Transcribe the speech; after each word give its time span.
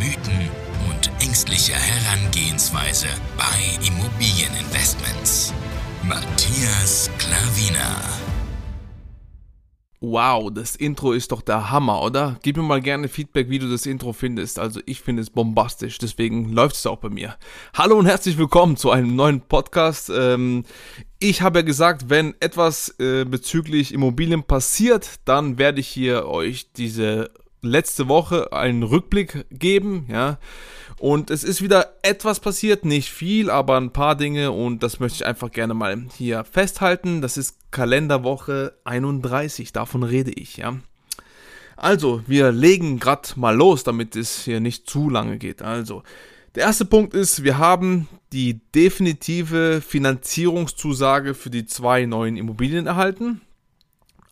Mythen 0.00 0.48
und 0.88 1.10
ängstliche 1.22 1.74
Herangehensweise 1.74 3.08
bei 3.36 3.86
Immobilieninvestments. 3.86 5.52
Matthias 6.02 7.10
Klavina. 7.18 8.00
Wow, 10.00 10.50
das 10.54 10.74
Intro 10.76 11.12
ist 11.12 11.32
doch 11.32 11.42
der 11.42 11.70
Hammer, 11.70 12.00
oder? 12.00 12.38
Gib 12.42 12.56
mir 12.56 12.62
mal 12.62 12.80
gerne 12.80 13.08
Feedback, 13.08 13.50
wie 13.50 13.58
du 13.58 13.68
das 13.70 13.84
Intro 13.84 14.14
findest. 14.14 14.58
Also 14.58 14.80
ich 14.86 15.02
finde 15.02 15.20
es 15.20 15.28
bombastisch, 15.28 15.98
deswegen 15.98 16.50
läuft 16.50 16.76
es 16.76 16.86
auch 16.86 16.96
bei 16.96 17.10
mir. 17.10 17.36
Hallo 17.74 17.98
und 17.98 18.06
herzlich 18.06 18.38
willkommen 18.38 18.78
zu 18.78 18.90
einem 18.90 19.14
neuen 19.14 19.42
Podcast. 19.42 20.10
Ähm, 20.14 20.64
ich 21.18 21.42
habe 21.42 21.58
ja 21.58 21.62
gesagt, 21.62 22.08
wenn 22.08 22.34
etwas 22.40 22.94
äh, 22.98 23.26
bezüglich 23.26 23.92
Immobilien 23.92 24.44
passiert, 24.44 25.20
dann 25.26 25.58
werde 25.58 25.80
ich 25.80 25.88
hier 25.88 26.26
euch 26.26 26.72
diese 26.72 27.30
letzte 27.62 28.08
Woche 28.08 28.52
einen 28.52 28.82
Rückblick 28.82 29.46
geben, 29.50 30.06
ja. 30.08 30.38
Und 30.98 31.30
es 31.30 31.44
ist 31.44 31.62
wieder 31.62 31.94
etwas 32.02 32.40
passiert, 32.40 32.84
nicht 32.84 33.10
viel, 33.10 33.48
aber 33.48 33.78
ein 33.78 33.92
paar 33.92 34.16
Dinge 34.16 34.52
und 34.52 34.82
das 34.82 35.00
möchte 35.00 35.16
ich 35.16 35.26
einfach 35.26 35.50
gerne 35.50 35.72
mal 35.72 36.04
hier 36.16 36.44
festhalten. 36.44 37.22
Das 37.22 37.38
ist 37.38 37.56
Kalenderwoche 37.70 38.74
31, 38.84 39.72
davon 39.72 40.02
rede 40.02 40.30
ich, 40.30 40.58
ja. 40.58 40.76
Also, 41.76 42.22
wir 42.26 42.52
legen 42.52 43.00
gerade 43.00 43.28
mal 43.36 43.56
los, 43.56 43.84
damit 43.84 44.14
es 44.14 44.44
hier 44.44 44.60
nicht 44.60 44.90
zu 44.90 45.08
lange 45.08 45.38
geht. 45.38 45.62
Also, 45.62 46.02
der 46.54 46.64
erste 46.64 46.84
Punkt 46.84 47.14
ist, 47.14 47.44
wir 47.44 47.56
haben 47.56 48.06
die 48.32 48.60
definitive 48.74 49.80
Finanzierungszusage 49.80 51.34
für 51.34 51.48
die 51.48 51.64
zwei 51.64 52.04
neuen 52.04 52.36
Immobilien 52.36 52.86
erhalten. 52.86 53.40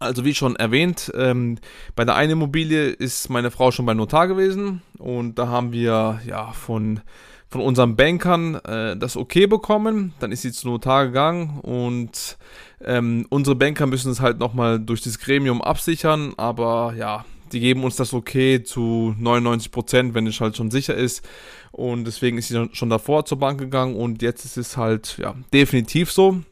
Also 0.00 0.24
wie 0.24 0.34
schon 0.34 0.54
erwähnt, 0.54 1.10
ähm, 1.16 1.58
bei 1.96 2.04
der 2.04 2.14
einen 2.14 2.32
Immobilie 2.32 2.86
ist 2.86 3.30
meine 3.30 3.50
Frau 3.50 3.72
schon 3.72 3.84
beim 3.84 3.96
Notar 3.96 4.28
gewesen 4.28 4.80
und 4.98 5.38
da 5.40 5.48
haben 5.48 5.72
wir 5.72 6.20
ja 6.24 6.52
von, 6.52 7.00
von 7.48 7.60
unseren 7.60 7.96
Bankern 7.96 8.54
äh, 8.56 8.96
das 8.96 9.16
Okay 9.16 9.48
bekommen. 9.48 10.14
Dann 10.20 10.30
ist 10.30 10.42
sie 10.42 10.52
zum 10.52 10.70
Notar 10.70 11.06
gegangen 11.06 11.58
und 11.62 12.38
ähm, 12.80 13.26
unsere 13.28 13.56
Banker 13.56 13.86
müssen 13.86 14.12
es 14.12 14.20
halt 14.20 14.38
nochmal 14.38 14.78
durch 14.78 15.02
das 15.02 15.18
Gremium 15.18 15.60
absichern, 15.62 16.32
aber 16.36 16.94
ja, 16.96 17.24
die 17.52 17.58
geben 17.58 17.82
uns 17.82 17.96
das 17.96 18.14
Okay 18.14 18.62
zu 18.62 19.14
99 19.18 19.72
Prozent, 19.72 20.14
wenn 20.14 20.28
es 20.28 20.40
halt 20.40 20.56
schon 20.56 20.70
sicher 20.70 20.94
ist. 20.94 21.26
Und 21.72 22.04
deswegen 22.04 22.38
ist 22.38 22.48
sie 22.48 22.68
schon 22.72 22.90
davor 22.90 23.24
zur 23.24 23.38
Bank 23.38 23.58
gegangen 23.58 23.96
und 23.96 24.22
jetzt 24.22 24.44
ist 24.44 24.58
es 24.58 24.76
halt 24.76 25.18
ja 25.18 25.34
definitiv 25.52 26.12
so. 26.12 26.42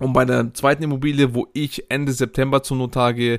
Und 0.00 0.14
bei 0.14 0.24
der 0.24 0.52
zweiten 0.54 0.82
Immobilie, 0.82 1.34
wo 1.34 1.46
ich 1.52 1.90
Ende 1.90 2.12
September 2.12 2.62
zum 2.62 2.78
Notar 2.78 3.12
gehe, 3.12 3.38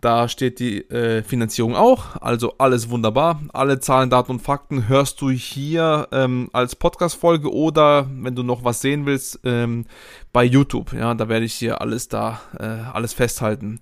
da 0.00 0.28
steht 0.28 0.58
die 0.58 0.80
äh, 0.90 1.22
Finanzierung 1.22 1.76
auch. 1.76 2.16
Also 2.20 2.54
alles 2.58 2.90
wunderbar. 2.90 3.40
Alle 3.52 3.78
Zahlen, 3.78 4.10
Daten 4.10 4.32
und 4.32 4.42
Fakten 4.42 4.88
hörst 4.88 5.20
du 5.20 5.30
hier 5.30 6.08
ähm, 6.10 6.50
als 6.52 6.74
Podcast-Folge 6.74 7.52
oder 7.52 8.10
wenn 8.12 8.34
du 8.34 8.42
noch 8.42 8.64
was 8.64 8.80
sehen 8.80 9.06
willst, 9.06 9.38
ähm, 9.44 9.86
bei 10.32 10.42
YouTube. 10.42 10.92
Ja, 10.92 11.14
da 11.14 11.28
werde 11.28 11.46
ich 11.46 11.54
hier 11.54 11.80
alles 11.80 12.08
da, 12.08 12.40
äh, 12.58 12.64
alles 12.64 13.12
festhalten, 13.12 13.78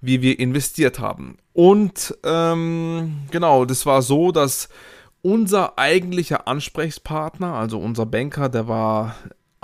wie 0.00 0.22
wir 0.22 0.38
investiert 0.38 1.00
haben. 1.00 1.36
Und 1.52 2.16
ähm, 2.24 3.22
genau, 3.32 3.64
das 3.64 3.86
war 3.86 4.02
so, 4.02 4.30
dass 4.30 4.68
unser 5.20 5.78
eigentlicher 5.80 6.46
Ansprechpartner, 6.46 7.54
also 7.54 7.78
unser 7.78 8.06
Banker, 8.06 8.48
der 8.48 8.68
war 8.68 9.16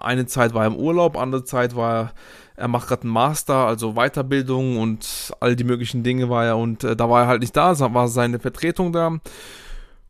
eine 0.02 0.26
Zeit 0.26 0.54
war 0.54 0.64
er 0.64 0.68
im 0.68 0.76
Urlaub, 0.76 1.16
andere 1.16 1.44
Zeit 1.44 1.76
war 1.76 1.94
er, 1.94 2.12
er 2.56 2.68
macht 2.68 2.88
gerade 2.88 3.02
einen 3.02 3.12
Master, 3.12 3.54
also 3.54 3.94
Weiterbildung 3.94 4.78
und 4.78 5.32
all 5.40 5.56
die 5.56 5.64
möglichen 5.64 6.02
Dinge 6.02 6.28
war 6.28 6.44
er 6.44 6.56
und 6.56 6.84
äh, 6.84 6.96
da 6.96 7.08
war 7.08 7.22
er 7.22 7.28
halt 7.28 7.40
nicht 7.40 7.56
da, 7.56 7.78
war 7.94 8.08
seine 8.08 8.38
Vertretung 8.38 8.92
da. 8.92 9.18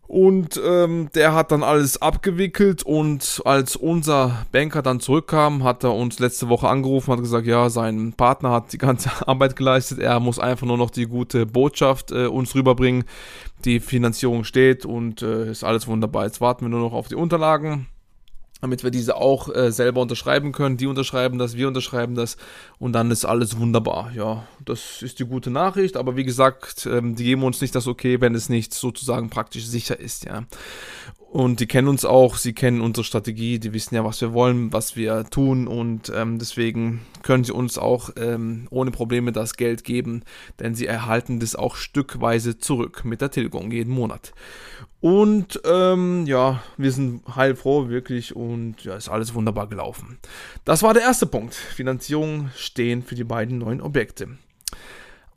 Und 0.08 0.58
ähm, 0.66 1.10
der 1.14 1.34
hat 1.34 1.52
dann 1.52 1.62
alles 1.62 2.00
abgewickelt 2.00 2.82
und 2.82 3.42
als 3.44 3.76
unser 3.76 4.46
Banker 4.52 4.80
dann 4.80 5.00
zurückkam, 5.00 5.64
hat 5.64 5.84
er 5.84 5.92
uns 5.94 6.18
letzte 6.18 6.48
Woche 6.48 6.66
angerufen, 6.66 7.12
hat 7.12 7.20
gesagt, 7.20 7.46
ja, 7.46 7.68
sein 7.68 8.14
Partner 8.14 8.50
hat 8.50 8.72
die 8.72 8.78
ganze 8.78 9.10
Arbeit 9.28 9.54
geleistet, 9.54 9.98
er 9.98 10.18
muss 10.18 10.38
einfach 10.38 10.66
nur 10.66 10.78
noch 10.78 10.88
die 10.88 11.04
gute 11.04 11.44
Botschaft 11.44 12.10
äh, 12.10 12.24
uns 12.26 12.54
rüberbringen. 12.54 13.04
Die 13.66 13.80
Finanzierung 13.80 14.44
steht 14.44 14.86
und 14.86 15.20
äh, 15.20 15.50
ist 15.50 15.62
alles 15.62 15.86
wunderbar. 15.86 16.24
Jetzt 16.24 16.40
warten 16.40 16.64
wir 16.64 16.70
nur 16.70 16.80
noch 16.80 16.94
auf 16.94 17.08
die 17.08 17.16
Unterlagen 17.16 17.86
damit 18.60 18.82
wir 18.82 18.90
diese 18.90 19.16
auch 19.16 19.54
äh, 19.54 19.70
selber 19.70 20.00
unterschreiben 20.00 20.52
können. 20.52 20.76
Die 20.76 20.86
unterschreiben 20.86 21.38
das, 21.38 21.56
wir 21.56 21.68
unterschreiben 21.68 22.14
das 22.14 22.36
und 22.78 22.92
dann 22.92 23.10
ist 23.10 23.24
alles 23.24 23.58
wunderbar. 23.58 24.12
Ja, 24.14 24.46
das 24.64 25.02
ist 25.02 25.18
die 25.18 25.24
gute 25.24 25.50
Nachricht, 25.50 25.96
aber 25.96 26.16
wie 26.16 26.24
gesagt, 26.24 26.86
ähm, 26.86 27.14
die 27.14 27.24
geben 27.24 27.42
uns 27.42 27.60
nicht 27.60 27.74
das 27.74 27.86
Okay, 27.86 28.20
wenn 28.20 28.34
es 28.34 28.48
nicht 28.48 28.74
sozusagen 28.74 29.30
praktisch 29.30 29.66
sicher 29.66 29.98
ist, 29.98 30.24
ja. 30.24 30.44
Und 31.30 31.60
die 31.60 31.66
kennen 31.66 31.88
uns 31.88 32.06
auch, 32.06 32.36
sie 32.36 32.54
kennen 32.54 32.80
unsere 32.80 33.04
Strategie, 33.04 33.58
die 33.58 33.74
wissen 33.74 33.94
ja, 33.94 34.02
was 34.02 34.22
wir 34.22 34.32
wollen, 34.32 34.72
was 34.72 34.96
wir 34.96 35.24
tun 35.24 35.68
und 35.68 36.10
ähm, 36.14 36.38
deswegen 36.38 37.02
können 37.22 37.44
sie 37.44 37.52
uns 37.52 37.76
auch 37.76 38.08
ähm, 38.16 38.66
ohne 38.70 38.90
Probleme 38.92 39.30
das 39.30 39.56
Geld 39.56 39.84
geben, 39.84 40.22
denn 40.58 40.74
sie 40.74 40.86
erhalten 40.86 41.38
das 41.38 41.54
auch 41.54 41.76
stückweise 41.76 42.56
zurück 42.56 43.04
mit 43.04 43.20
der 43.20 43.30
Telekom 43.30 43.70
jeden 43.70 43.92
Monat. 43.92 44.32
Und 45.00 45.60
ähm, 45.66 46.24
ja, 46.26 46.62
wir 46.78 46.92
sind 46.92 47.22
heilfroh, 47.36 47.90
wirklich, 47.90 48.34
und 48.34 48.82
ja, 48.84 48.96
ist 48.96 49.10
alles 49.10 49.34
wunderbar 49.34 49.68
gelaufen. 49.68 50.18
Das 50.64 50.82
war 50.82 50.94
der 50.94 51.02
erste 51.02 51.26
Punkt. 51.26 51.54
Finanzierung 51.54 52.48
stehen 52.56 53.02
für 53.02 53.14
die 53.14 53.24
beiden 53.24 53.58
neuen 53.58 53.82
Objekte. 53.82 54.28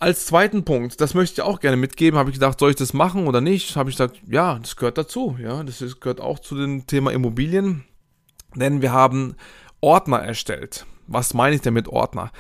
Als 0.02 0.26
zweiten 0.26 0.66
Punkt, 0.66 1.00
das 1.00 1.14
möchte 1.14 1.36
ich 1.36 1.42
auch 1.44 1.60
gerne 1.60 1.78
mitgeben, 1.78 2.18
habe 2.18 2.32
ich 2.32 2.34
gedacht, 2.34 2.60
soll 2.60 2.72
ich 2.72 2.76
das 2.76 2.92
machen 2.92 3.28
oder 3.28 3.40
nicht? 3.40 3.76
Habe 3.76 3.92
ich 3.92 3.98
gesagt, 3.98 4.20
ja, 4.28 4.58
das 4.58 4.76
gehört 4.76 4.98
dazu. 4.98 5.38
Ja, 5.40 5.62
das 5.62 5.80
ist, 5.80 6.02
gehört 6.02 6.20
auch 6.20 6.40
zu 6.40 6.56
dem 6.56 6.88
Thema 6.88 7.12
Immobilien. 7.12 7.84
Denn 8.56 8.82
wir 8.82 8.94
haben 8.94 9.36
Ordner 9.80 10.18
erstellt. 10.18 10.88
Was 11.06 11.36
meine 11.36 11.54
ich 11.54 11.62
denn 11.62 11.76
mit 11.76 11.88
Ordner? 11.88 12.32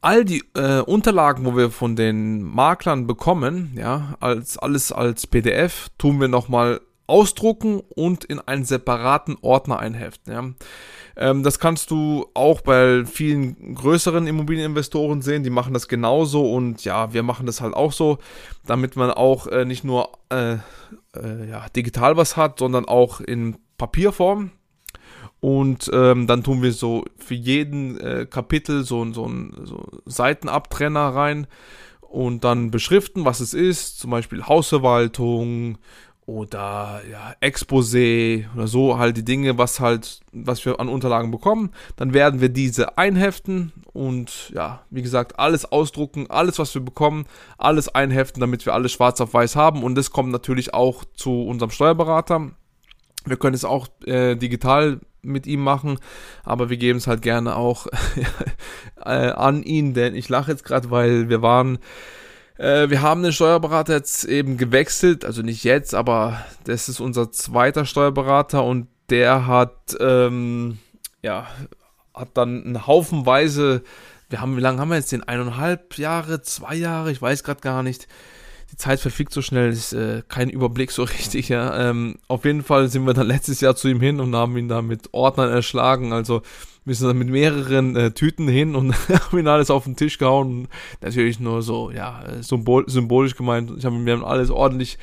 All 0.00 0.24
die 0.24 0.44
äh, 0.54 0.78
Unterlagen, 0.82 1.44
wo 1.44 1.56
wir 1.56 1.72
von 1.72 1.96
den 1.96 2.40
Maklern 2.40 3.08
bekommen, 3.08 3.72
ja, 3.74 4.14
als 4.20 4.56
alles 4.56 4.92
als 4.92 5.26
PDF, 5.26 5.88
tun 5.98 6.20
wir 6.20 6.28
nochmal 6.28 6.80
ausdrucken 7.08 7.80
und 7.80 8.24
in 8.24 8.38
einen 8.38 8.64
separaten 8.64 9.36
Ordner 9.40 9.78
einheften. 9.80 10.32
Ja. 10.32 10.44
Ähm, 11.16 11.42
das 11.42 11.58
kannst 11.58 11.90
du 11.90 12.26
auch 12.34 12.60
bei 12.60 13.04
vielen 13.04 13.74
größeren 13.74 14.26
Immobilieninvestoren 14.26 15.22
sehen, 15.22 15.42
die 15.42 15.50
machen 15.50 15.74
das 15.74 15.88
genauso 15.88 16.52
und 16.52 16.84
ja, 16.84 17.12
wir 17.12 17.24
machen 17.24 17.46
das 17.46 17.60
halt 17.60 17.74
auch 17.74 17.92
so, 17.92 18.18
damit 18.66 18.94
man 18.94 19.10
auch 19.10 19.46
äh, 19.48 19.64
nicht 19.64 19.82
nur 19.82 20.12
äh, 20.30 20.54
äh, 21.16 21.48
ja, 21.50 21.66
digital 21.74 22.16
was 22.16 22.36
hat, 22.36 22.60
sondern 22.60 22.84
auch 22.84 23.20
in 23.20 23.56
Papierform. 23.78 24.52
Und 25.40 25.88
ähm, 25.92 26.26
dann 26.26 26.42
tun 26.42 26.62
wir 26.62 26.72
so 26.72 27.04
für 27.16 27.34
jeden 27.34 27.98
äh, 28.00 28.26
Kapitel 28.28 28.82
so, 28.84 29.12
so 29.12 29.24
einen 29.24 29.54
so 29.64 29.86
Seitenabtrenner 30.04 31.14
rein 31.14 31.46
und 32.00 32.42
dann 32.42 32.70
beschriften, 32.70 33.24
was 33.24 33.40
es 33.40 33.54
ist, 33.54 34.00
zum 34.00 34.10
Beispiel 34.10 34.46
Hausverwaltung, 34.46 35.78
oder 36.28 37.00
ja, 37.10 37.34
Exposé 37.40 38.44
oder 38.54 38.68
so 38.68 38.98
halt 38.98 39.16
die 39.16 39.24
Dinge, 39.24 39.56
was 39.56 39.80
halt, 39.80 40.20
was 40.30 40.62
wir 40.66 40.78
an 40.78 40.90
Unterlagen 40.90 41.30
bekommen. 41.30 41.70
Dann 41.96 42.12
werden 42.12 42.42
wir 42.42 42.50
diese 42.50 42.98
einheften 42.98 43.72
und 43.94 44.52
ja, 44.54 44.82
wie 44.90 45.00
gesagt, 45.00 45.38
alles 45.38 45.64
ausdrucken, 45.64 46.26
alles, 46.28 46.58
was 46.58 46.74
wir 46.74 46.82
bekommen, 46.82 47.24
alles 47.56 47.88
einheften, 47.88 48.42
damit 48.42 48.66
wir 48.66 48.74
alles 48.74 48.92
schwarz 48.92 49.22
auf 49.22 49.32
weiß 49.32 49.56
haben. 49.56 49.82
Und 49.82 49.94
das 49.94 50.10
kommt 50.10 50.30
natürlich 50.30 50.74
auch 50.74 51.06
zu 51.16 51.46
unserem 51.46 51.70
Steuerberater. 51.70 52.50
Wir 53.24 53.36
können 53.38 53.54
es 53.54 53.64
auch 53.64 53.88
äh, 54.04 54.36
digital 54.36 55.00
mit 55.22 55.46
ihm 55.46 55.60
machen, 55.60 55.98
aber 56.44 56.68
wir 56.68 56.76
geben 56.76 56.98
es 56.98 57.06
halt 57.06 57.22
gerne 57.22 57.56
auch 57.56 57.86
äh, 59.02 59.30
an 59.30 59.62
ihn, 59.62 59.94
denn 59.94 60.14
ich 60.14 60.28
lache 60.28 60.50
jetzt 60.50 60.64
gerade, 60.64 60.90
weil 60.90 61.30
wir 61.30 61.40
waren 61.40 61.78
äh, 62.58 62.90
wir 62.90 63.02
haben 63.02 63.22
den 63.22 63.32
Steuerberater 63.32 63.94
jetzt 63.94 64.24
eben 64.24 64.56
gewechselt, 64.56 65.24
also 65.24 65.42
nicht 65.42 65.64
jetzt, 65.64 65.94
aber 65.94 66.44
das 66.64 66.88
ist 66.88 67.00
unser 67.00 67.30
zweiter 67.32 67.86
Steuerberater 67.86 68.64
und 68.64 68.88
der 69.10 69.46
hat, 69.46 69.96
ähm, 70.00 70.78
ja, 71.22 71.46
hat 72.12 72.30
dann 72.34 72.64
einen 72.64 72.86
Haufenweise, 72.86 73.82
wir 74.28 74.40
haben, 74.40 74.56
wie 74.56 74.60
lange 74.60 74.80
haben 74.80 74.90
wir 74.90 74.96
jetzt 74.96 75.12
den? 75.12 75.22
Eineinhalb 75.22 75.96
Jahre, 75.96 76.42
zwei 76.42 76.74
Jahre, 76.74 77.10
ich 77.10 77.22
weiß 77.22 77.44
gerade 77.44 77.60
gar 77.60 77.82
nicht. 77.82 78.08
die 78.70 78.76
Zeit 78.76 79.00
verfliegt 79.00 79.32
so 79.32 79.40
schnell, 79.40 79.70
ist 79.70 79.94
äh, 79.94 80.22
kein 80.28 80.50
Überblick 80.50 80.90
so 80.90 81.02
richtig, 81.18 81.48
ja. 81.48 81.90
Ähm, 81.90 82.16
auf 82.26 82.44
jeden 82.44 82.62
Fall 82.62 82.88
sind 82.88 83.06
wir 83.06 83.14
dann 83.14 83.28
letztes 83.28 83.60
Jahr 83.60 83.76
zu 83.76 83.88
ihm 83.88 84.00
hin 84.00 84.20
und 84.20 84.34
haben 84.34 84.56
ihn 84.58 84.68
da 84.68 84.82
mit 84.82 85.14
Ordnern 85.14 85.50
erschlagen, 85.50 86.12
also 86.12 86.42
wir 86.88 86.94
sind 86.94 87.08
dann 87.08 87.18
mit 87.18 87.28
mehreren 87.28 87.94
äh, 87.94 88.10
Tüten 88.10 88.48
hin 88.48 88.74
und 88.74 88.94
haben 89.08 89.38
ihn 89.38 89.46
alles 89.46 89.70
auf 89.70 89.84
den 89.84 89.96
Tisch 89.96 90.18
gehauen. 90.18 90.68
Natürlich 91.00 91.38
nur 91.38 91.62
so, 91.62 91.90
ja, 91.90 92.22
symbol 92.40 92.88
symbolisch 92.88 93.36
gemeint. 93.36 93.70
Ich 93.76 93.84
habe 93.84 93.96
mir 93.96 94.24
alles 94.24 94.50
ordentlich 94.50 94.98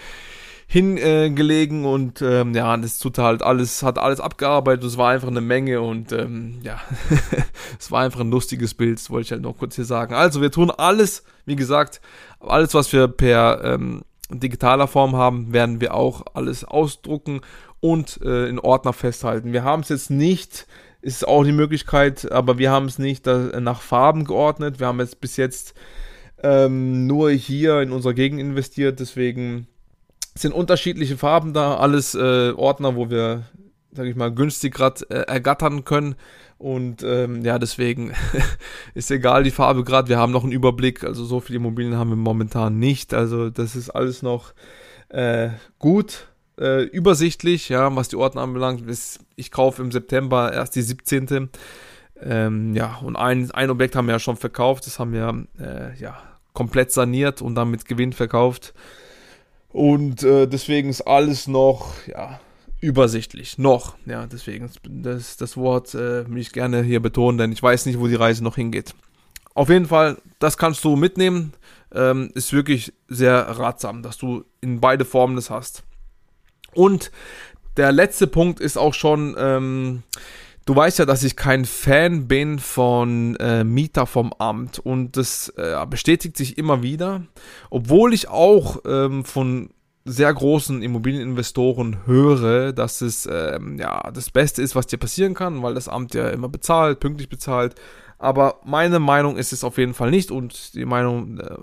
hingelegen 0.67 1.83
äh, 1.83 1.87
und 1.87 2.21
ähm, 2.21 2.53
ja, 2.55 2.75
das 2.77 2.97
tut 2.97 3.17
halt 3.17 3.43
alles, 3.43 3.83
hat 3.83 3.99
alles 3.99 4.19
abgearbeitet. 4.19 4.83
Es 4.83 4.97
war 4.97 5.11
einfach 5.11 5.27
eine 5.27 5.41
Menge 5.41 5.81
und 5.81 6.11
ähm, 6.11 6.59
ja, 6.63 6.81
es 7.79 7.91
war 7.91 8.01
einfach 8.01 8.21
ein 8.21 8.31
lustiges 8.31 8.73
Bild, 8.73 8.97
das 8.97 9.09
wollte 9.09 9.25
ich 9.25 9.31
halt 9.31 9.43
noch 9.43 9.57
kurz 9.57 9.75
hier 9.75 9.85
sagen. 9.85 10.15
Also 10.15 10.41
wir 10.41 10.51
tun 10.51 10.71
alles, 10.71 11.23
wie 11.45 11.55
gesagt, 11.55 12.01
alles, 12.39 12.73
was 12.73 12.91
wir 12.91 13.07
per 13.07 13.63
ähm, 13.63 14.01
digitaler 14.29 14.87
Form 14.87 15.15
haben, 15.15 15.53
werden 15.53 15.81
wir 15.81 15.93
auch 15.93 16.23
alles 16.33 16.63
ausdrucken 16.63 17.41
und 17.79 18.19
äh, 18.23 18.47
in 18.47 18.59
Ordner 18.59 18.93
festhalten. 18.93 19.53
Wir 19.53 19.63
haben 19.63 19.83
es 19.83 19.89
jetzt 19.89 20.09
nicht, 20.09 20.65
ist 21.05 21.27
auch 21.27 21.43
die 21.43 21.51
Möglichkeit, 21.51 22.31
aber 22.31 22.57
wir 22.57 22.71
haben 22.71 22.87
es 22.87 22.97
nicht 22.97 23.27
äh, 23.27 23.61
nach 23.61 23.81
Farben 23.81 24.25
geordnet. 24.25 24.79
Wir 24.79 24.87
haben 24.87 24.99
jetzt 24.99 25.21
bis 25.21 25.37
jetzt 25.37 25.75
ähm, 26.41 27.05
nur 27.05 27.29
hier 27.29 27.81
in 27.81 27.91
unserer 27.91 28.15
Gegend 28.15 28.39
investiert, 28.39 28.99
deswegen 28.99 29.67
sind 30.33 30.51
unterschiedliche 30.51 31.15
Farben 31.15 31.53
da, 31.53 31.75
alles 31.75 32.15
äh, 32.15 32.53
Ordner, 32.53 32.95
wo 32.95 33.11
wir, 33.11 33.43
sag 33.91 34.07
ich 34.07 34.15
mal, 34.15 34.33
günstig 34.33 34.73
gerade 34.73 35.07
äh, 35.11 35.27
ergattern 35.27 35.85
können. 35.85 36.15
Und 36.57 37.03
ähm, 37.03 37.45
ja, 37.45 37.59
deswegen 37.59 38.13
ist 38.95 39.11
egal 39.11 39.43
die 39.43 39.51
Farbe 39.51 39.83
gerade, 39.83 40.09
wir 40.09 40.17
haben 40.17 40.31
noch 40.31 40.43
einen 40.43 40.53
Überblick, 40.53 41.03
also 41.03 41.23
so 41.23 41.39
viele 41.39 41.57
Immobilien 41.57 41.97
haben 41.97 42.09
wir 42.09 42.15
momentan 42.15 42.79
nicht. 42.79 43.13
Also 43.13 43.51
das 43.51 43.75
ist 43.75 43.91
alles 43.91 44.23
noch 44.23 44.55
äh, 45.09 45.49
gut, 45.77 46.29
äh, 46.59 46.83
übersichtlich, 46.83 47.69
ja, 47.69 47.93
was 47.95 48.09
die 48.09 48.15
Ordner 48.15 48.41
anbelangt. 48.41 48.83
Ich 49.35 49.51
kaufe 49.51 49.81
im 49.81 49.91
September 49.91 50.53
erst 50.53 50.75
die 50.75 50.81
17. 50.81 51.49
Ähm, 52.21 52.75
ja, 52.75 52.95
und 53.03 53.15
ein, 53.15 53.51
ein 53.51 53.69
Objekt 53.69 53.95
haben 53.95 54.07
wir 54.07 54.13
ja 54.13 54.19
schon 54.19 54.37
verkauft, 54.37 54.87
das 54.87 54.99
haben 54.99 55.11
wir 55.11 55.45
äh, 55.59 55.97
ja 55.99 56.17
komplett 56.53 56.91
saniert 56.91 57.41
und 57.41 57.55
dann 57.55 57.69
mit 57.69 57.85
Gewinn 57.85 58.13
verkauft. 58.13 58.73
Und 59.69 60.23
äh, 60.23 60.47
deswegen 60.47 60.89
ist 60.89 61.01
alles 61.01 61.47
noch, 61.47 61.93
ja, 62.07 62.39
übersichtlich. 62.79 63.57
Noch, 63.57 63.95
ja, 64.05 64.25
deswegen 64.25 64.71
das, 64.83 65.37
das 65.37 65.57
Wort 65.57 65.93
äh, 65.95 66.29
will 66.29 66.37
ich 66.37 66.53
gerne 66.53 66.81
hier 66.83 67.01
betonen, 67.01 67.37
denn 67.37 67.51
ich 67.51 67.61
weiß 67.61 67.85
nicht, 67.85 67.99
wo 67.99 68.07
die 68.07 68.15
Reise 68.15 68.43
noch 68.43 68.55
hingeht. 68.55 68.95
Auf 69.53 69.69
jeden 69.69 69.85
Fall, 69.85 70.17
das 70.39 70.57
kannst 70.57 70.83
du 70.83 70.95
mitnehmen. 70.95 71.53
Ähm, 71.93 72.31
ist 72.35 72.51
wirklich 72.51 72.93
sehr 73.07 73.35
ratsam, 73.35 74.03
dass 74.03 74.17
du 74.17 74.43
in 74.61 74.81
beide 74.81 75.05
Formen 75.05 75.35
das 75.35 75.49
hast. 75.49 75.83
Und 76.75 77.11
der 77.77 77.91
letzte 77.91 78.27
Punkt 78.27 78.59
ist 78.59 78.77
auch 78.77 78.93
schon, 78.93 79.35
ähm, 79.37 80.03
Du 80.67 80.75
weißt 80.75 80.97
ja, 80.97 81.05
dass 81.05 81.21
ich 81.21 81.35
kein 81.35 81.63
Fan 81.63 82.27
bin 82.27 82.57
von 82.57 83.35
äh, 83.35 83.63
Mieter 83.63 84.07
vom 84.07 84.33
Amt 84.33 84.79
und 84.79 85.15
das 85.15 85.49
äh, 85.57 85.85
bestätigt 85.87 86.35
sich 86.35 86.57
immer 86.57 86.81
wieder, 86.81 87.21
obwohl 87.69 88.15
ich 88.15 88.29
auch 88.29 88.77
ähm, 88.83 89.25
von 89.25 89.69
sehr 90.05 90.33
großen 90.33 90.81
Immobilieninvestoren 90.81 92.07
höre, 92.07 92.73
dass 92.73 93.01
es 93.01 93.29
ähm, 93.31 93.77
ja 93.77 94.09
das 94.11 94.31
Beste 94.31 94.63
ist, 94.63 94.75
was 94.75 94.87
dir 94.87 94.97
passieren 94.97 95.35
kann, 95.35 95.61
weil 95.61 95.75
das 95.75 95.87
Amt 95.87 96.15
ja 96.15 96.29
immer 96.29 96.49
bezahlt, 96.49 96.99
pünktlich 96.99 97.29
bezahlt. 97.29 97.75
Aber 98.17 98.59
meine 98.63 98.99
Meinung 98.99 99.37
ist 99.37 99.53
es 99.53 99.63
auf 99.63 99.77
jeden 99.77 99.93
Fall 99.93 100.09
nicht 100.09 100.31
und 100.31 100.73
die 100.73 100.85
Meinung 100.85 101.39
äh, 101.39 101.57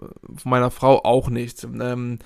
meiner 0.44 0.70
Frau 0.70 1.02
auch 1.04 1.28
nicht. 1.28 1.64
Ähm, 1.64 2.20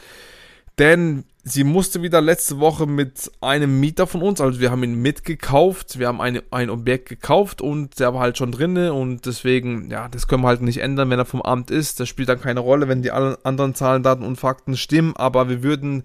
denn 0.78 1.24
sie 1.42 1.64
musste 1.64 2.02
wieder 2.02 2.20
letzte 2.20 2.58
Woche 2.58 2.86
mit 2.86 3.30
einem 3.40 3.78
Mieter 3.78 4.06
von 4.06 4.20
uns, 4.20 4.40
also 4.40 4.60
wir 4.60 4.70
haben 4.70 4.82
ihn 4.82 5.00
mitgekauft, 5.00 5.98
wir 5.98 6.08
haben 6.08 6.20
eine, 6.20 6.42
ein 6.50 6.70
Objekt 6.70 7.08
gekauft 7.08 7.62
und 7.62 8.00
der 8.00 8.12
war 8.12 8.20
halt 8.20 8.36
schon 8.36 8.50
drinne 8.50 8.92
und 8.92 9.26
deswegen, 9.26 9.88
ja, 9.90 10.08
das 10.08 10.26
können 10.26 10.42
wir 10.42 10.48
halt 10.48 10.62
nicht 10.62 10.78
ändern, 10.78 11.08
wenn 11.08 11.20
er 11.20 11.24
vom 11.24 11.42
Amt 11.42 11.70
ist. 11.70 12.00
Das 12.00 12.08
spielt 12.08 12.28
dann 12.28 12.40
keine 12.40 12.60
Rolle, 12.60 12.88
wenn 12.88 13.02
die 13.02 13.12
anderen 13.12 13.74
Zahlen, 13.74 14.02
Daten 14.02 14.24
und 14.24 14.36
Fakten 14.36 14.76
stimmen, 14.76 15.14
aber 15.16 15.48
wir 15.48 15.62
würden 15.62 16.02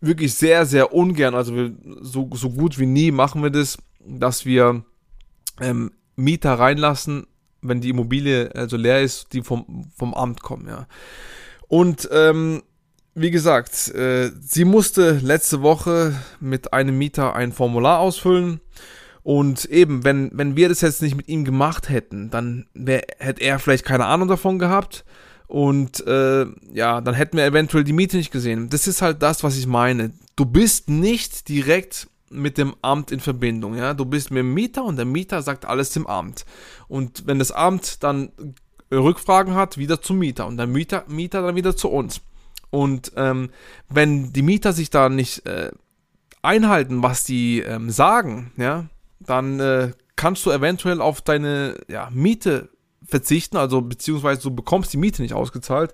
wirklich 0.00 0.34
sehr, 0.34 0.64
sehr 0.64 0.94
ungern, 0.94 1.34
also 1.34 1.54
wir, 1.56 1.72
so, 2.00 2.30
so 2.32 2.50
gut 2.50 2.78
wie 2.78 2.86
nie 2.86 3.10
machen 3.10 3.42
wir 3.42 3.50
das, 3.50 3.78
dass 4.00 4.46
wir 4.46 4.84
ähm, 5.60 5.90
Mieter 6.14 6.54
reinlassen, 6.54 7.26
wenn 7.62 7.80
die 7.80 7.90
Immobilie 7.90 8.54
also 8.54 8.76
leer 8.76 9.02
ist, 9.02 9.32
die 9.32 9.42
vom, 9.42 9.90
vom 9.96 10.14
Amt 10.14 10.42
kommen, 10.42 10.68
ja. 10.68 10.86
Und 11.68 12.08
ähm, 12.12 12.62
wie 13.14 13.30
gesagt, 13.30 13.88
äh, 13.94 14.30
sie 14.40 14.64
musste 14.64 15.18
letzte 15.22 15.62
Woche 15.62 16.14
mit 16.40 16.72
einem 16.72 16.96
Mieter 16.96 17.34
ein 17.34 17.52
Formular 17.52 17.98
ausfüllen. 17.98 18.60
Und 19.22 19.66
eben, 19.66 20.04
wenn, 20.04 20.30
wenn 20.32 20.56
wir 20.56 20.68
das 20.68 20.80
jetzt 20.80 21.02
nicht 21.02 21.14
mit 21.14 21.28
ihm 21.28 21.44
gemacht 21.44 21.88
hätten, 21.88 22.30
dann 22.30 22.66
wär, 22.74 23.02
hätte 23.18 23.42
er 23.42 23.58
vielleicht 23.58 23.84
keine 23.84 24.06
Ahnung 24.06 24.28
davon 24.28 24.58
gehabt. 24.58 25.04
Und 25.46 26.04
äh, 26.06 26.46
ja, 26.72 27.00
dann 27.00 27.14
hätten 27.14 27.36
wir 27.36 27.44
eventuell 27.44 27.84
die 27.84 27.92
Miete 27.92 28.16
nicht 28.16 28.32
gesehen. 28.32 28.70
Das 28.70 28.86
ist 28.86 29.02
halt 29.02 29.22
das, 29.22 29.44
was 29.44 29.56
ich 29.56 29.66
meine. 29.66 30.12
Du 30.34 30.46
bist 30.46 30.88
nicht 30.88 31.48
direkt 31.48 32.08
mit 32.30 32.56
dem 32.56 32.74
Amt 32.80 33.12
in 33.12 33.20
Verbindung. 33.20 33.76
Ja? 33.76 33.92
Du 33.92 34.06
bist 34.06 34.30
mit 34.30 34.40
dem 34.40 34.54
Mieter 34.54 34.84
und 34.84 34.96
der 34.96 35.04
Mieter 35.04 35.42
sagt 35.42 35.66
alles 35.66 35.90
dem 35.90 36.06
Amt. 36.06 36.46
Und 36.88 37.26
wenn 37.26 37.38
das 37.38 37.52
Amt 37.52 38.02
dann 38.02 38.32
Rückfragen 38.90 39.54
hat, 39.54 39.76
wieder 39.76 40.00
zum 40.00 40.18
Mieter 40.18 40.46
und 40.46 40.56
der 40.56 40.66
Mieter, 40.66 41.04
Mieter 41.08 41.42
dann 41.42 41.54
wieder 41.54 41.76
zu 41.76 41.90
uns. 41.90 42.22
Und 42.72 43.12
ähm, 43.16 43.50
wenn 43.90 44.32
die 44.32 44.40
Mieter 44.40 44.72
sich 44.72 44.88
da 44.88 45.10
nicht 45.10 45.46
äh, 45.46 45.70
einhalten, 46.40 47.02
was 47.02 47.22
die 47.22 47.60
ähm, 47.60 47.90
sagen, 47.90 48.50
ja, 48.56 48.86
dann 49.20 49.60
äh, 49.60 49.92
kannst 50.16 50.46
du 50.46 50.50
eventuell 50.50 51.02
auf 51.02 51.20
deine 51.20 51.76
ja, 51.88 52.08
Miete 52.10 52.70
verzichten, 53.04 53.58
also 53.58 53.82
beziehungsweise 53.82 54.40
du 54.40 54.50
bekommst 54.50 54.90
die 54.92 54.96
Miete 54.96 55.20
nicht 55.20 55.34
ausgezahlt, 55.34 55.92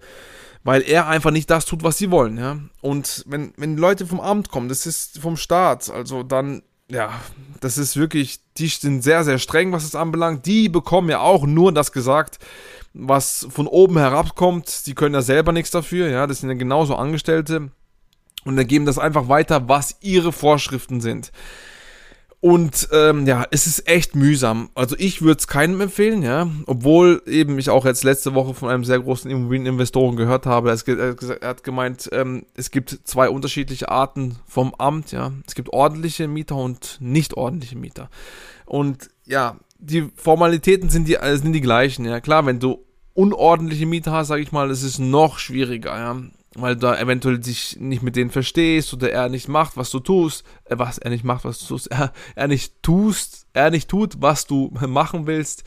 weil 0.63 0.83
er 0.83 1.09
einfach 1.09 1.33
nicht 1.33 1.51
das 1.51 1.65
tut, 1.65 1.83
was 1.83 1.99
sie 1.99 2.13
wollen, 2.13 2.39
ja. 2.39 2.59
Und 2.81 3.25
wenn, 3.27 3.53
wenn 3.57 3.77
Leute 3.77 4.07
vom 4.07 4.21
Amt 4.21 4.49
kommen, 4.49 4.69
das 4.69 4.87
ist 4.87 5.19
vom 5.19 5.37
Staat, 5.37 5.91
also 5.91 6.23
dann, 6.23 6.63
ja, 6.89 7.11
das 7.61 7.77
ist 7.77 7.97
wirklich, 7.97 8.39
die 8.57 8.69
sind 8.69 9.03
sehr, 9.03 9.25
sehr 9.25 9.39
streng, 9.39 9.73
was 9.73 9.83
es 9.83 9.97
anbelangt. 9.97 10.47
Die 10.47 10.69
bekommen 10.69 11.11
ja 11.11 11.19
auch 11.19 11.45
nur 11.45 11.73
das 11.73 11.91
gesagt, 11.91 12.39
was 12.99 13.47
von 13.51 13.67
oben 13.67 13.97
herabkommt, 13.97 14.87
die 14.87 14.95
können 14.95 15.15
ja 15.15 15.23
selber 15.23 15.53
nichts 15.53 15.71
dafür, 15.71 16.09
ja, 16.09 16.27
das 16.27 16.41
sind 16.41 16.51
ja 16.51 16.57
genauso 16.57 16.97
Angestellte 16.97 17.71
und 18.45 18.57
dann 18.57 18.67
geben 18.67 18.87
das 18.87 18.99
einfach 18.99 19.29
weiter, 19.29 19.69
was 19.69 19.97
ihre 20.01 20.33
Vorschriften 20.33 21.01
sind. 21.01 21.31
Und 22.41 22.89
ähm, 22.93 23.27
ja, 23.27 23.45
es 23.51 23.67
ist 23.67 23.89
echt 23.89 24.15
mühsam. 24.15 24.71
Also 24.77 24.95
ich 24.97 25.23
würde 25.23 25.41
es 25.41 25.49
keinem 25.49 25.81
empfehlen, 25.81 26.23
ja. 26.23 26.49
Obwohl 26.67 27.21
eben 27.27 27.59
ich 27.59 27.69
auch 27.69 27.85
jetzt 27.85 28.05
letzte 28.05 28.35
Woche 28.35 28.55
von 28.55 28.69
einem 28.69 28.85
sehr 28.85 29.01
großen 29.01 29.29
Immobilieninvestoren 29.29 30.17
gehört 30.17 30.47
habe. 30.47 30.71
Er 30.71 31.49
hat 31.49 31.65
gemeint, 31.65 32.09
ähm, 32.13 32.47
es 32.55 32.71
gibt 32.71 33.01
zwei 33.03 33.29
unterschiedliche 33.29 33.89
Arten 33.89 34.37
vom 34.47 34.73
Amt, 34.77 35.11
ja. 35.11 35.33
Es 35.49 35.57
gibt 35.57 35.73
ordentliche 35.73 36.29
Mieter 36.29 36.55
und 36.55 36.99
nicht 37.01 37.35
ordentliche 37.35 37.77
Mieter. 37.77 38.09
Und 38.67 39.11
ja, 39.27 39.57
die 39.81 40.09
Formalitäten 40.15 40.91
sind 40.91 41.09
die, 41.09 41.17
äh, 41.17 41.37
sind 41.37 41.53
die 41.53 41.61
gleichen, 41.61 42.05
ja. 42.05 42.21
Klar, 42.21 42.47
wenn 42.47 42.61
du 42.61 42.85
unordentliche 43.19 43.85
Mieter 43.85 44.13
hast, 44.13 44.29
sag 44.29 44.39
ich 44.39 44.53
mal, 44.53 44.71
ist 44.71 44.99
noch 45.01 45.41
schwieriger, 45.41 45.99
ja. 45.99 46.17
Weil 46.55 46.75
du 46.77 46.83
da 46.83 46.99
eventuell 46.99 47.39
dich 47.39 47.77
nicht 47.81 48.03
mit 48.03 48.15
denen 48.15 48.31
verstehst 48.31 48.95
oder 48.95 49.11
er 49.11 49.29
nicht 49.29 49.49
macht, 49.49 49.77
was 49.77 49.91
du 49.91 49.99
tust, 49.99 50.45
äh, 50.67 50.79
was 50.79 50.99
er 50.99 51.11
nicht 51.11 51.25
macht, 51.25 51.45
was 51.45 51.59
du 51.59 51.67
tust, 51.67 51.87
er, 51.91 52.13
er 52.37 52.47
nicht 52.47 52.81
tust, 52.81 53.47
er 53.55 53.71
nicht 53.71 53.89
tut, 53.89 54.23
was 54.23 54.47
du 54.47 54.73
machen 54.87 55.27
willst, 55.27 55.65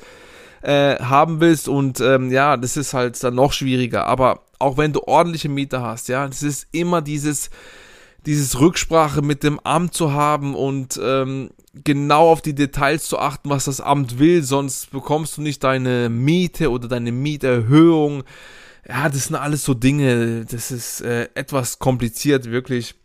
äh, 0.62 0.96
haben 1.04 1.42
willst 1.42 1.68
und 1.68 2.00
ähm, 2.00 2.32
ja, 2.32 2.56
das 2.56 2.78
ist 2.78 2.94
halt 2.94 3.22
dann 3.22 3.36
noch 3.36 3.52
schwieriger. 3.52 4.08
Aber 4.08 4.44
auch 4.58 4.78
wenn 4.78 4.94
du 4.94 5.02
ordentliche 5.06 5.50
Mieter 5.50 5.82
hast, 5.82 6.08
ja, 6.08 6.26
das 6.26 6.44
ist 6.44 6.68
immer 6.72 7.02
dieses, 7.02 7.50
dieses 8.26 8.60
Rücksprache 8.60 9.22
mit 9.22 9.44
dem 9.44 9.60
Amt 9.60 9.94
zu 9.94 10.14
haben 10.14 10.56
und 10.56 11.00
ähm, 11.02 11.50
genau 11.74 12.30
auf 12.30 12.42
die 12.42 12.54
Details 12.54 13.06
zu 13.06 13.18
achten, 13.18 13.50
was 13.50 13.66
das 13.66 13.82
Amt 13.82 14.20
will, 14.20 14.44
sonst 14.44 14.92
bekommst 14.92 15.38
du 15.38 15.42
nicht 15.42 15.64
deine 15.64 16.10
Miete 16.10 16.70
oder 16.70 16.88
deine 16.88 17.12
Mieterhöhung. 17.12 18.24
Ja, 18.88 19.10
das 19.10 19.26
sind 19.26 19.36
alles 19.36 19.64
so 19.64 19.74
Dinge, 19.74 20.46
das 20.46 20.72
ist 20.72 21.02
äh, 21.02 21.30
etwas 21.34 21.80
kompliziert, 21.80 22.46
wirklich. 22.52 22.96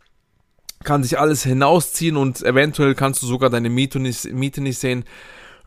Kann 0.83 1.03
sich 1.03 1.17
alles 1.17 1.43
hinausziehen 1.43 2.17
und 2.17 2.43
eventuell 2.43 2.93
kannst 2.93 3.21
du 3.23 3.25
sogar 3.25 3.49
deine 3.49 3.69
Miete 3.69 3.99
nicht, 3.99 4.31
Miete 4.31 4.61
nicht 4.61 4.77
sehen. 4.77 5.05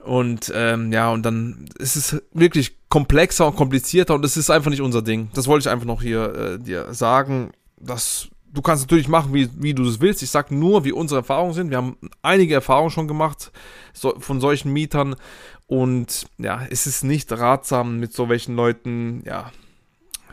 Und 0.04 0.50
ähm, 0.54 0.92
ja, 0.92 1.10
und 1.10 1.24
dann 1.24 1.66
ist 1.78 1.96
es 1.96 2.22
wirklich 2.32 2.76
komplexer 2.88 3.46
und 3.46 3.56
komplizierter 3.56 4.14
und 4.14 4.24
es 4.24 4.36
ist 4.36 4.50
einfach 4.50 4.70
nicht 4.70 4.80
unser 4.80 5.02
Ding. 5.02 5.30
Das 5.34 5.46
wollte 5.46 5.64
ich 5.64 5.72
einfach 5.72 5.86
noch 5.86 6.00
hier 6.00 6.34
äh, 6.34 6.58
dir 6.58 6.94
sagen. 6.94 7.50
Das 7.78 8.28
du 8.52 8.62
kannst 8.62 8.84
natürlich 8.84 9.08
machen, 9.08 9.32
wie, 9.32 9.48
wie 9.56 9.74
du 9.74 9.84
es 9.84 10.00
willst. 10.00 10.22
Ich 10.22 10.30
sage 10.30 10.54
nur, 10.54 10.84
wie 10.84 10.92
unsere 10.92 11.20
Erfahrungen 11.20 11.54
sind. 11.54 11.70
Wir 11.70 11.78
haben 11.78 11.96
einige 12.22 12.54
Erfahrungen 12.54 12.90
schon 12.90 13.08
gemacht 13.08 13.52
so, 13.92 14.14
von 14.18 14.40
solchen 14.40 14.72
Mietern. 14.72 15.16
Und 15.66 16.26
ja, 16.38 16.66
es 16.68 16.86
ist 16.86 17.04
nicht 17.04 17.30
ratsam, 17.32 18.00
mit 18.00 18.12
so 18.12 18.28
welchen 18.28 18.56
Leuten, 18.56 19.22
ja, 19.24 19.52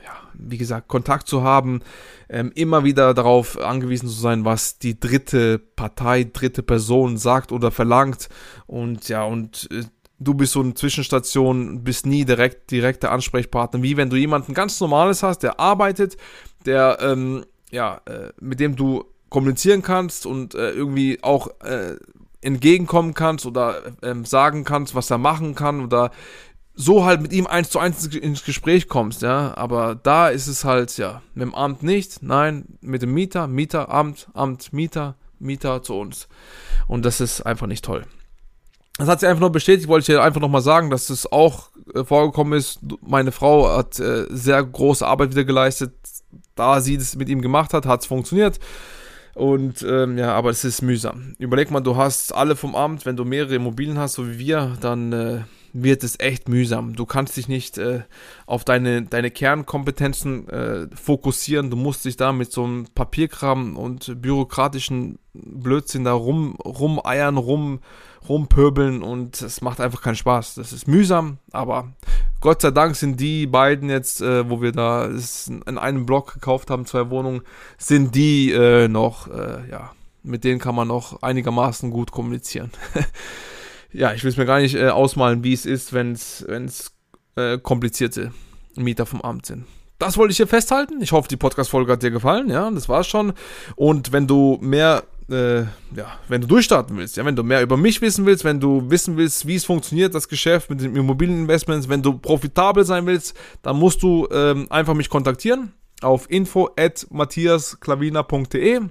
ja, 0.03 0.13
wie 0.33 0.57
gesagt, 0.57 0.87
Kontakt 0.87 1.27
zu 1.27 1.43
haben, 1.43 1.81
ähm, 2.29 2.51
immer 2.55 2.83
wieder 2.83 3.13
darauf 3.13 3.59
angewiesen 3.59 4.09
zu 4.09 4.15
sein, 4.15 4.45
was 4.45 4.79
die 4.79 4.99
dritte 4.99 5.59
Partei, 5.59 6.23
dritte 6.23 6.63
Person 6.63 7.17
sagt 7.17 7.51
oder 7.51 7.69
verlangt. 7.69 8.29
Und 8.65 9.09
ja, 9.09 9.23
und 9.23 9.67
äh, 9.71 9.83
du 10.19 10.33
bist 10.33 10.53
so 10.53 10.61
eine 10.61 10.73
Zwischenstation, 10.73 11.83
bist 11.83 12.07
nie 12.07 12.25
direkt 12.25 12.71
direkter 12.71 13.11
Ansprechpartner, 13.11 13.83
wie 13.83 13.95
wenn 13.95 14.09
du 14.09 14.15
jemanden 14.15 14.55
ganz 14.55 14.79
Normales 14.79 15.21
hast, 15.21 15.43
der 15.43 15.59
arbeitet, 15.59 16.17
der, 16.65 16.97
ähm, 17.01 17.45
ja, 17.71 18.01
äh, 18.05 18.31
mit 18.39 18.59
dem 18.59 18.75
du 18.75 19.05
kommunizieren 19.29 19.81
kannst 19.81 20.25
und 20.25 20.55
äh, 20.55 20.71
irgendwie 20.71 21.23
auch 21.23 21.47
äh, 21.61 21.95
entgegenkommen 22.41 23.13
kannst 23.13 23.45
oder 23.45 23.81
ähm, 24.01 24.25
sagen 24.25 24.63
kannst, 24.63 24.95
was 24.95 25.09
er 25.09 25.17
machen 25.17 25.55
kann 25.55 25.83
oder 25.83 26.11
so 26.77 27.05
halt 27.05 27.21
mit 27.21 27.33
ihm 27.33 27.47
eins 27.47 27.71
zu 27.71 27.79
eins 27.79 28.05
ins 28.05 28.45
Gespräch 28.45 28.87
kommst, 28.87 29.23
ja. 29.23 29.57
Aber 29.57 29.95
da 29.95 30.29
ist 30.29 30.47
es 30.47 30.63
halt, 30.63 30.95
ja, 30.97 31.21
mit 31.33 31.41
dem 31.41 31.55
Amt 31.55 31.81
nicht, 31.83 32.21
nein, 32.21 32.77
mit 32.81 33.01
dem 33.01 33.13
Mieter, 33.13 33.47
Mieter, 33.47 33.89
Amt, 33.89 34.27
Amt, 34.33 34.71
Mieter, 34.73 35.15
Mieter 35.39 35.81
zu 35.81 35.95
uns. 35.95 36.27
Und 36.87 37.03
das 37.03 37.19
ist 37.19 37.41
einfach 37.41 37.67
nicht 37.67 37.83
toll. 37.83 38.05
Das 38.97 39.07
hat 39.07 39.19
sich 39.19 39.29
einfach 39.29 39.41
noch 39.41 39.51
bestätigt, 39.51 39.87
wollte 39.87 40.11
ich 40.11 40.19
einfach 40.19 40.41
nochmal 40.41 40.61
sagen, 40.61 40.89
dass 40.89 41.09
es 41.09 41.31
auch 41.31 41.69
äh, 41.93 42.03
vorgekommen 42.03 42.57
ist. 42.57 42.79
Meine 43.01 43.31
Frau 43.31 43.69
hat 43.75 43.99
äh, 43.99 44.25
sehr 44.29 44.63
große 44.63 45.05
Arbeit 45.05 45.31
wieder 45.31 45.45
geleistet. 45.45 45.93
Da 46.57 46.81
sie 46.81 46.97
das 46.97 47.15
mit 47.15 47.29
ihm 47.29 47.41
gemacht 47.41 47.73
hat, 47.73 47.85
hat 47.85 48.01
es 48.01 48.07
funktioniert. 48.07 48.59
Und 49.33 49.85
ähm, 49.87 50.17
ja, 50.17 50.33
aber 50.33 50.49
es 50.49 50.63
ist 50.63 50.81
mühsam. 50.81 51.35
Überleg 51.37 51.69
mal, 51.69 51.81
du 51.81 51.95
hast 51.95 52.33
alle 52.33 52.55
vom 52.55 52.75
Amt, 52.75 53.05
wenn 53.05 53.15
du 53.15 53.23
mehrere 53.23 53.55
Immobilien 53.55 53.99
hast, 53.99 54.13
so 54.13 54.27
wie 54.27 54.39
wir, 54.39 54.77
dann 54.81 55.13
äh, 55.13 55.41
wird 55.73 56.03
es 56.03 56.19
echt 56.19 56.49
mühsam. 56.49 56.95
Du 56.95 57.05
kannst 57.05 57.37
dich 57.37 57.47
nicht 57.47 57.77
äh, 57.77 58.01
auf 58.47 58.63
deine, 58.63 59.03
deine 59.03 59.29
Kernkompetenzen 59.29 60.49
äh, 60.49 60.87
fokussieren. 60.95 61.69
Du 61.69 61.77
musst 61.77 62.03
dich 62.05 62.17
da 62.17 62.31
mit 62.33 62.51
so 62.51 62.63
einem 62.63 62.87
Papierkram 62.95 63.77
und 63.77 64.21
bürokratischen 64.21 65.19
Blödsinn 65.33 66.03
da 66.03 66.13
rum, 66.13 66.55
rumeiern, 66.55 67.37
rum, 67.37 67.79
rumpöbeln 68.29 69.01
und 69.01 69.41
es 69.41 69.61
macht 69.61 69.79
einfach 69.79 70.01
keinen 70.01 70.15
Spaß. 70.15 70.55
Das 70.55 70.73
ist 70.73 70.87
mühsam, 70.87 71.37
aber 71.51 71.93
Gott 72.41 72.61
sei 72.61 72.71
Dank 72.71 72.95
sind 72.95 73.19
die 73.19 73.47
beiden 73.47 73.89
jetzt, 73.89 74.21
äh, 74.21 74.49
wo 74.49 74.61
wir 74.61 74.71
da 74.71 75.05
in 75.05 75.77
einem 75.77 76.05
Block 76.05 76.33
gekauft 76.33 76.69
haben, 76.69 76.85
zwei 76.85 77.09
Wohnungen, 77.09 77.41
sind 77.77 78.15
die 78.15 78.51
äh, 78.51 78.87
noch, 78.87 79.27
äh, 79.27 79.69
ja, 79.69 79.91
mit 80.23 80.43
denen 80.43 80.59
kann 80.59 80.75
man 80.75 80.87
noch 80.87 81.21
einigermaßen 81.21 81.89
gut 81.89 82.11
kommunizieren. 82.11 82.71
ja, 83.91 84.13
ich 84.13 84.23
will 84.23 84.31
es 84.31 84.37
mir 84.37 84.45
gar 84.45 84.59
nicht 84.59 84.75
äh, 84.75 84.89
ausmalen, 84.89 85.43
wie 85.43 85.53
es 85.53 85.65
ist, 85.65 85.93
wenn 85.93 86.11
es 86.13 86.45
äh, 87.35 87.57
komplizierte 87.57 88.31
Mieter 88.75 89.05
vom 89.05 89.21
Amt 89.21 89.45
sind. 89.45 89.65
Das 89.99 90.17
wollte 90.17 90.31
ich 90.31 90.37
hier 90.37 90.47
festhalten. 90.47 91.01
Ich 91.01 91.11
hoffe, 91.11 91.27
die 91.27 91.37
Podcast-Folge 91.37 91.93
hat 91.93 92.03
dir 92.03 92.11
gefallen. 92.11 92.49
Ja, 92.49 92.69
das 92.69 92.87
war's 92.87 93.07
schon. 93.07 93.33
Und 93.75 94.11
wenn 94.11 94.27
du 94.27 94.59
mehr 94.61 95.03
äh, 95.29 95.61
ja, 95.61 96.19
wenn 96.27 96.41
du 96.41 96.47
durchstarten 96.47 96.97
willst, 96.97 97.17
ja, 97.17 97.25
wenn 97.25 97.35
du 97.35 97.43
mehr 97.43 97.61
über 97.61 97.77
mich 97.77 98.01
wissen 98.01 98.25
willst, 98.25 98.43
wenn 98.43 98.59
du 98.59 98.89
wissen 98.89 99.17
willst, 99.17 99.47
wie 99.47 99.55
es 99.55 99.65
funktioniert, 99.65 100.15
das 100.15 100.27
Geschäft 100.27 100.69
mit 100.69 100.81
den 100.81 100.95
Immobilieninvestments, 100.95 101.89
wenn 101.89 102.01
du 102.01 102.17
profitabel 102.17 102.85
sein 102.85 103.05
willst, 103.05 103.37
dann 103.61 103.77
musst 103.77 104.01
du 104.03 104.27
ähm, 104.31 104.67
einfach 104.69 104.93
mich 104.93 105.09
kontaktieren 105.09 105.73
auf 106.01 106.29
info 106.29 106.69
at 106.77 107.07
matthiasklavina.de 107.09 108.81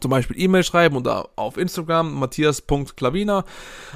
zum 0.00 0.10
Beispiel 0.10 0.40
E-Mail 0.40 0.64
schreiben 0.64 0.96
oder 0.96 1.28
auf 1.36 1.56
Instagram 1.56 2.14
matthias.klavina 2.14 3.44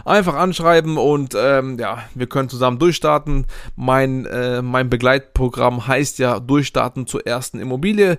einfach 0.04 0.34
anschreiben 0.34 0.96
und 0.96 1.34
ähm, 1.36 1.78
ja, 1.78 2.04
wir 2.14 2.26
können 2.26 2.48
zusammen 2.48 2.78
durchstarten. 2.78 3.46
Mein, 3.76 4.26
äh, 4.26 4.62
mein 4.62 4.90
Begleitprogramm 4.90 5.86
heißt 5.86 6.18
ja 6.18 6.40
Durchstarten 6.40 7.06
zur 7.06 7.26
ersten 7.26 7.60
Immobilie 7.60 8.18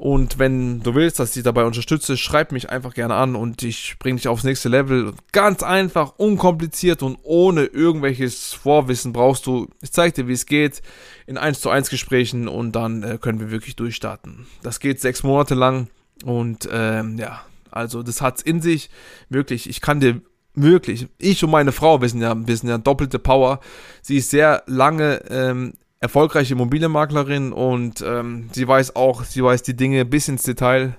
und 0.00 0.38
wenn 0.38 0.80
du 0.80 0.94
willst, 0.94 1.18
dass 1.18 1.36
ich 1.36 1.42
dabei 1.42 1.64
unterstütze, 1.64 2.16
schreib 2.16 2.52
mich 2.52 2.70
einfach 2.70 2.94
gerne 2.94 3.16
an 3.16 3.36
und 3.36 3.62
ich 3.62 3.96
bringe 3.98 4.16
dich 4.16 4.28
aufs 4.28 4.44
nächste 4.44 4.70
Level. 4.70 5.12
Ganz 5.32 5.62
einfach, 5.62 6.14
unkompliziert 6.16 7.02
und 7.02 7.18
ohne 7.22 7.64
irgendwelches 7.64 8.54
Vorwissen 8.54 9.12
brauchst 9.12 9.44
du. 9.44 9.68
Ich 9.82 9.92
zeige 9.92 10.14
dir, 10.14 10.28
wie 10.28 10.32
es 10.32 10.46
geht 10.46 10.80
in 11.26 11.36
1 11.36 11.60
zu 11.60 11.68
1 11.68 11.90
Gesprächen 11.90 12.48
und 12.48 12.72
dann 12.72 13.02
äh, 13.02 13.18
können 13.20 13.40
wir 13.40 13.50
wirklich 13.50 13.76
durchstarten. 13.76 14.46
Das 14.62 14.80
geht 14.80 15.02
sechs 15.02 15.22
Monate 15.22 15.54
lang 15.54 15.88
und 16.24 16.68
ähm, 16.70 17.18
ja, 17.18 17.40
also 17.70 18.02
das 18.02 18.20
hat's 18.20 18.42
in 18.42 18.60
sich. 18.60 18.90
Wirklich, 19.28 19.68
ich 19.68 19.80
kann 19.80 20.00
dir 20.00 20.20
wirklich, 20.54 21.08
ich 21.18 21.42
und 21.44 21.50
meine 21.50 21.72
Frau, 21.72 22.00
wir 22.00 22.08
sind 22.08 22.20
ja, 22.20 22.34
wir 22.46 22.56
sind 22.56 22.68
ja 22.68 22.78
doppelte 22.78 23.18
Power. 23.18 23.60
Sie 24.02 24.16
ist 24.16 24.30
sehr 24.30 24.62
lange 24.66 25.22
ähm, 25.30 25.74
erfolgreiche 26.00 26.54
Immobilienmaklerin 26.54 27.52
und 27.52 28.02
ähm, 28.06 28.48
sie 28.52 28.66
weiß 28.66 28.96
auch, 28.96 29.24
sie 29.24 29.44
weiß 29.44 29.62
die 29.62 29.76
Dinge 29.76 30.04
bis 30.04 30.28
ins 30.28 30.42
Detail. 30.42 30.98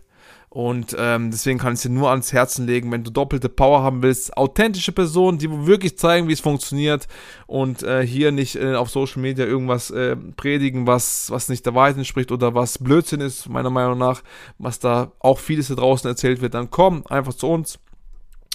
Und 0.53 0.93
ähm, 0.99 1.31
deswegen 1.31 1.59
kann 1.59 1.75
ich 1.75 1.81
dir 1.81 1.89
nur 1.89 2.09
ans 2.09 2.33
Herzen 2.33 2.67
legen, 2.67 2.91
wenn 2.91 3.05
du 3.05 3.09
doppelte 3.09 3.47
Power 3.47 3.83
haben 3.83 4.03
willst, 4.03 4.35
authentische 4.35 4.91
Personen, 4.91 5.37
die 5.37 5.49
wirklich 5.65 5.97
zeigen, 5.97 6.27
wie 6.27 6.33
es 6.33 6.41
funktioniert 6.41 7.07
und 7.47 7.83
äh, 7.83 8.05
hier 8.05 8.33
nicht 8.33 8.57
äh, 8.57 8.75
auf 8.75 8.89
Social 8.89 9.21
Media 9.21 9.45
irgendwas 9.45 9.91
äh, 9.91 10.17
predigen, 10.17 10.85
was, 10.87 11.31
was 11.31 11.47
nicht 11.47 11.65
der 11.65 11.73
Wahrheit 11.73 11.95
entspricht 11.95 12.33
oder 12.33 12.53
was 12.53 12.79
Blödsinn 12.79 13.21
ist, 13.21 13.47
meiner 13.47 13.69
Meinung 13.69 13.97
nach, 13.97 14.23
was 14.57 14.79
da 14.79 15.13
auch 15.19 15.39
vieles 15.39 15.69
da 15.69 15.75
draußen 15.75 16.09
erzählt 16.09 16.41
wird, 16.41 16.53
dann 16.53 16.69
komm 16.69 17.05
einfach 17.07 17.33
zu 17.33 17.47
uns. 17.47 17.79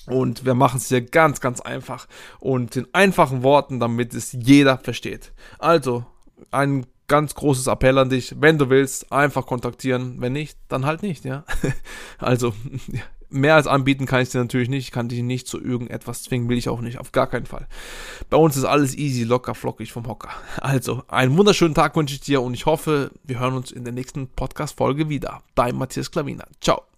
Und 0.07 0.45
wir 0.45 0.55
machen 0.55 0.77
es 0.77 0.89
hier 0.89 1.01
ganz, 1.01 1.41
ganz 1.41 1.63
einfach 1.63 2.09
und 2.41 2.77
in 2.77 2.87
einfachen 2.93 3.43
Worten, 3.43 3.81
damit 3.81 4.13
es 4.13 4.33
jeder 4.33 4.77
versteht. 4.77 5.33
Also, 5.59 6.05
ein 6.51 6.85
ganz 7.09 7.35
großes 7.35 7.67
Appell 7.67 7.99
an 7.99 8.11
dich, 8.11 8.35
wenn 8.41 8.59
du 8.59 8.71
willst, 8.71 9.13
einfach 9.13 9.47
kontaktieren. 9.47 10.21
Wenn 10.21 10.33
nicht, 10.33 10.59
dann 10.69 10.87
halt 10.87 11.03
nicht, 11.03 11.25
ja. 11.25 11.45
also, 12.19 12.53
mehr 13.29 13.55
als 13.55 13.67
anbieten 13.67 14.07
kann 14.07 14.23
ich 14.23 14.31
dir 14.31 14.39
natürlich 14.39 14.69
nicht. 14.69 14.85
Ich 14.85 14.93
kann 14.93 15.09
dich 15.09 15.23
nicht 15.23 15.47
zu 15.47 15.61
irgendetwas 15.61 16.23
zwingen, 16.23 16.49
will 16.49 16.59
ich 16.59 16.69
auch 16.69 16.81
nicht. 16.81 16.99
Auf 16.99 17.13
gar 17.13 17.27
keinen 17.27 17.47
Fall. 17.47 17.67
Bei 18.31 18.37
uns 18.37 18.57
ist 18.57 18.65
alles 18.65 18.97
easy, 18.97 19.25
locker, 19.25 19.55
flockig 19.55 19.93
vom 19.93 20.07
Hocker. 20.07 20.31
Also, 20.61 21.03
einen 21.09 21.37
wunderschönen 21.37 21.75
Tag 21.75 21.97
wünsche 21.97 22.15
ich 22.15 22.21
dir 22.21 22.43
und 22.43 22.55
ich 22.55 22.67
hoffe, 22.67 23.11
wir 23.25 23.39
hören 23.41 23.55
uns 23.55 23.71
in 23.71 23.85
der 23.85 23.93
nächsten 23.93 24.29
Podcast-Folge 24.29 25.09
wieder. 25.09 25.43
Dein 25.55 25.77
Matthias 25.77 26.11
Klavina. 26.11 26.45
Ciao. 26.61 26.96